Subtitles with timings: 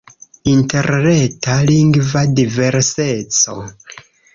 [0.53, 3.59] Interreta lingva diverseco.